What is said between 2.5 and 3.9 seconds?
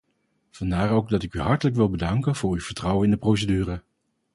uw vertrouwen in de procedure.